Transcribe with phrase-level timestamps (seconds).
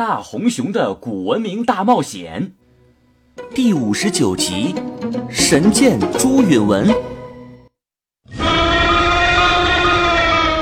[0.00, 2.52] 大红熊的古文明大冒险
[3.54, 4.74] 第五十九集：
[5.28, 6.88] 神剑朱允文。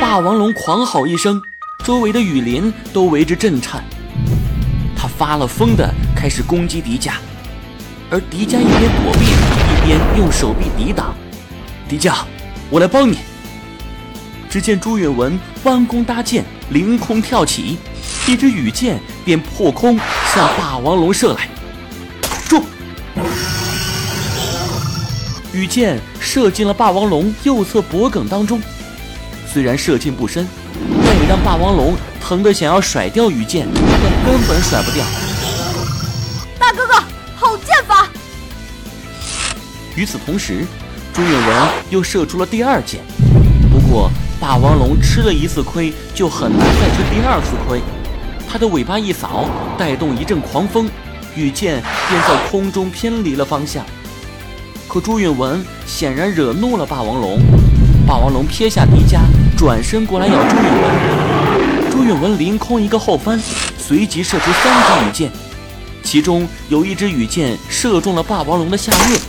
[0.00, 1.40] 霸王龙狂吼一声，
[1.84, 3.84] 周围的雨林都为之震颤。
[4.96, 7.12] 他发了疯的开始攻击迪迦，
[8.10, 9.20] 而迪迦一边躲避，
[9.70, 11.14] 一边用手臂抵挡。
[11.88, 12.24] 迪迦，
[12.70, 13.18] 我来帮你。
[14.50, 17.78] 只见朱允文弯弓搭箭，凌空跳起。
[18.28, 19.98] 一支羽箭便破空
[20.34, 21.48] 向霸王龙射来，
[22.46, 22.62] 中！
[25.50, 28.60] 羽箭射进了霸王龙右侧脖颈当中，
[29.50, 30.46] 虽然射进不深，
[31.06, 35.02] 但也让霸王龙疼得想要甩掉羽箭，但根本甩不掉。
[36.58, 37.02] 大哥哥，
[37.34, 38.10] 好剑法！
[39.96, 40.66] 与此同时，
[41.14, 43.00] 朱允文又射出了第二箭，
[43.72, 47.80] 不过霸王龙吃了一次亏，就很难再吃第二次亏。
[48.50, 49.44] 他的尾巴一扫，
[49.76, 50.88] 带动一阵狂风，
[51.36, 53.84] 羽箭便在空中偏离了方向。
[54.88, 57.38] 可朱允文显然惹怒了霸王龙，
[58.06, 59.20] 霸王龙撇下迪迦，
[59.54, 61.90] 转身过来咬朱允文。
[61.90, 63.38] 朱允文凌空一个后翻，
[63.76, 65.30] 随即射出三支羽箭，
[66.02, 69.20] 其中有一支羽箭射中了霸王龙的下颚，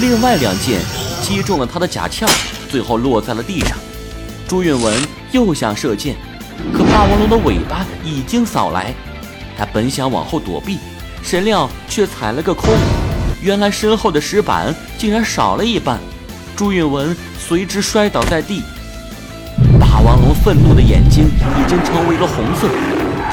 [0.00, 0.80] 另外两箭
[1.22, 2.26] 击中了他的甲壳，
[2.68, 3.78] 最后落在了地上。
[4.46, 4.94] 朱允文
[5.32, 6.14] 又想射箭。
[6.72, 8.94] 可霸王龙的尾巴已经扫来，
[9.56, 10.78] 他本想往后躲避，
[11.22, 12.70] 谁料却踩了个空。
[13.42, 15.98] 原来身后的石板竟然少了一半，
[16.54, 18.62] 朱允文随之摔倒在地。
[19.78, 22.68] 霸王龙愤怒的眼睛已经成为了红色，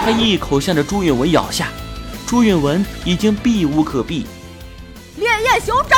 [0.03, 1.67] 他一口向着朱允文咬下，
[2.25, 4.25] 朱允文已经避无可避。
[5.17, 5.97] 烈焰熊掌！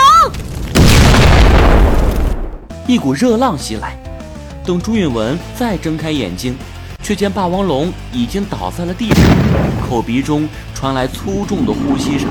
[2.88, 3.96] 一股热浪袭来，
[4.66, 6.58] 等朱允文再睁开眼睛。
[7.10, 9.24] 却见霸王龙已经倒在了地上，
[9.90, 12.30] 口鼻中传来粗重的呼吸声，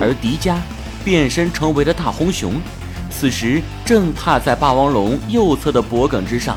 [0.00, 0.56] 而迪迦
[1.04, 2.54] 变身成为了大红熊，
[3.10, 6.56] 此时正踏在霸王龙右侧的脖颈之上。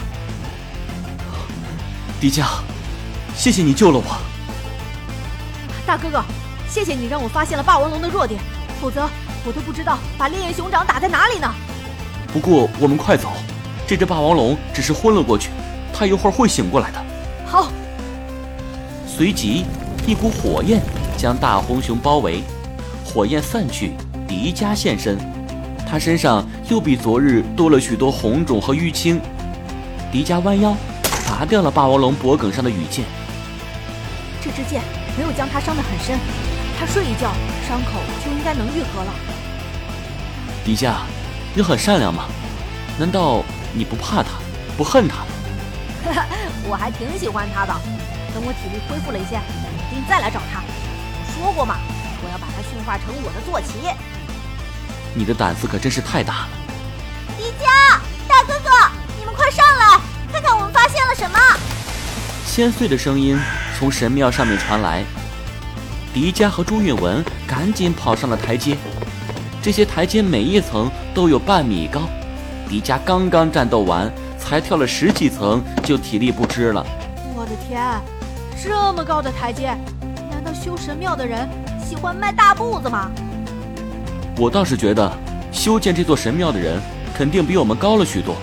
[2.21, 2.45] 迪迦，
[3.35, 4.17] 谢谢你救了我。
[5.85, 6.23] 大哥哥，
[6.69, 8.39] 谢谢你让我发现了霸王龙的弱点，
[8.81, 9.05] 否则
[9.45, 11.53] 我都不知道把烈焰熊掌打在哪里呢。
[12.31, 13.33] 不过我们快走，
[13.85, 15.49] 这只霸王龙只是昏了过去。
[15.97, 17.01] 他一会儿会醒过来的。
[17.45, 17.69] 好。
[19.07, 19.65] 随即，
[20.05, 20.81] 一股火焰
[21.17, 22.43] 将大红熊包围，
[23.05, 23.93] 火焰散去，
[24.27, 25.17] 迪迦现身，
[25.89, 29.21] 他身上又比昨日多了许多红肿和淤青。
[30.11, 30.75] 迪迦弯腰，
[31.29, 33.05] 拔掉了霸王龙脖颈上的羽箭。
[34.41, 34.81] 这支箭
[35.17, 36.19] 没有将他伤得很深，
[36.77, 37.31] 他睡一觉，
[37.67, 39.13] 伤口就应该能愈合了。
[40.65, 40.95] 迪迦，
[41.53, 42.25] 你很善良吗？
[42.99, 44.31] 难道你不怕他，
[44.75, 45.23] 不恨他？
[46.69, 47.73] 我还挺喜欢他的。
[48.33, 49.39] 等我体力恢复了一些，
[49.91, 50.61] 一定再来找他。
[51.33, 51.77] 说过嘛，
[52.23, 53.89] 我要把他驯化成我的坐骑。
[55.13, 56.49] 你的胆子可真是太大了。
[57.37, 58.69] 迪迦，大哥哥，
[59.17, 59.99] 你们快上来，
[60.31, 61.39] 看看我们发现了什么。
[62.45, 63.39] 千岁的声音
[63.77, 65.03] 从神庙上面传来。
[66.13, 68.77] 迪迦和朱允文赶紧跑上了台阶。
[69.61, 72.01] 这些台阶每一层都有半米高。
[72.69, 74.11] 迪迦刚刚战斗完。
[74.47, 76.85] 才跳了十几层，就体力不支了。
[77.35, 77.99] 我的天，
[78.63, 79.75] 这么高的台阶，
[80.29, 81.49] 难道修神庙的人
[81.83, 83.09] 喜欢迈大步子吗？
[84.37, 85.11] 我倒是觉得，
[85.51, 86.79] 修建这座神庙的人
[87.15, 88.35] 肯定比我们高了许多。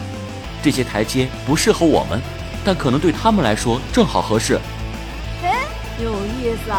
[0.60, 2.20] 这些台阶不适合我们，
[2.64, 4.58] 但可能对他们来说正好合适。
[5.40, 5.50] 嘿，
[6.02, 6.72] 有意思。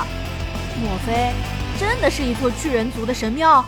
[0.82, 1.32] 莫非
[1.80, 3.64] 真的是一座巨人族的神庙？